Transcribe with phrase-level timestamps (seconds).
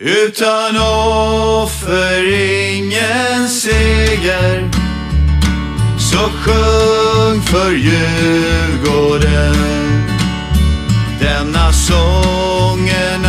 [0.00, 2.22] Utan offer
[2.72, 4.70] ingen seger.
[5.98, 9.54] Så sjung för Djurgården.
[11.20, 13.27] Denna sången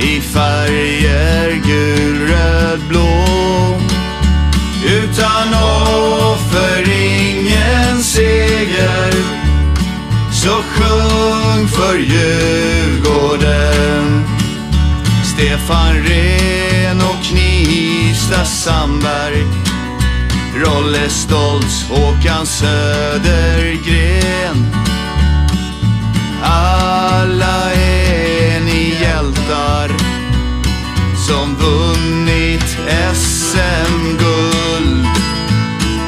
[0.00, 3.24] i färger gul, röd, blå.
[4.86, 9.12] Utan offer ingen seger.
[10.32, 12.78] Så sjung för Djurgården.
[15.24, 19.46] Stefan Rehn och Knivsta Sandberg.
[20.56, 23.86] Rolle Stoltz, Håkan Södergren.
[26.42, 27.77] Alla
[31.28, 32.78] som vunnit
[33.14, 35.06] SM-guld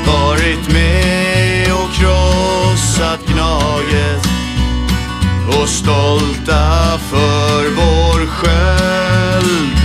[0.06, 4.28] Varit med och krossat Gnaget.
[5.48, 9.76] Och stolta för vår sköld.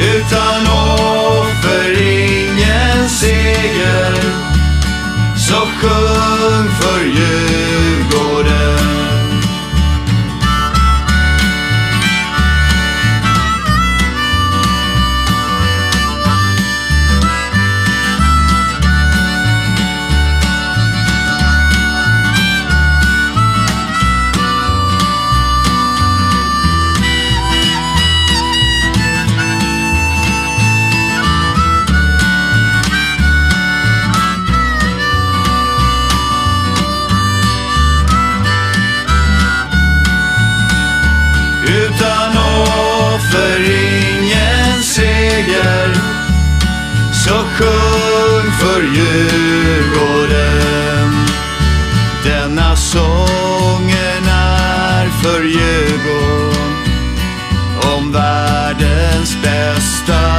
[0.00, 4.14] Utan offer ingen seger.
[5.36, 8.31] Så sjung för Djurgården.
[43.32, 45.94] För ingen seger.
[47.24, 50.46] Så sjung för Djurgården.
[52.24, 56.72] Denna sången är för Djurgården.
[57.96, 60.31] Om världens bästa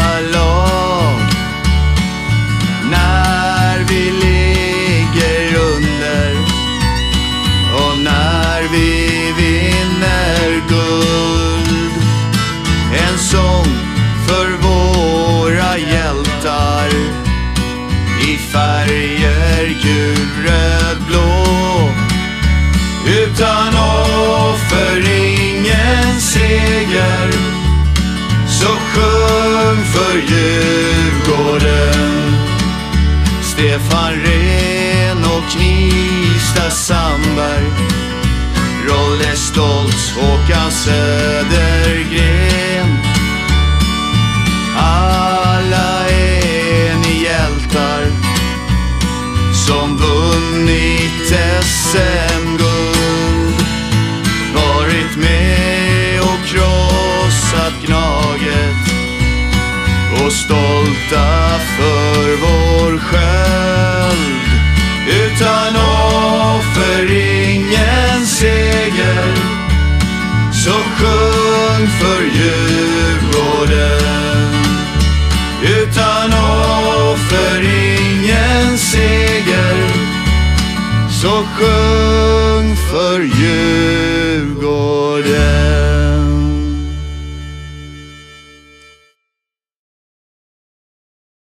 [18.24, 21.44] i färger gul, röd, blå
[23.08, 27.32] Utan offer ingen seger.
[28.48, 31.24] Så sjung för Djurgården.
[33.42, 37.72] Stefan Rehn och Knivsta Sandberg.
[38.88, 41.33] Rolle Stoltz, Håkan Söder.
[49.68, 52.63] Som vunnit SM-guld
[54.56, 58.84] Varit med och krossat Gnaget.
[60.13, 64.44] Och stolta för vår sköld.
[65.07, 69.35] Utan offer ingen seger.
[70.51, 72.83] Så sjung för Djurgården
[81.24, 84.84] Så sjung för Djurgården.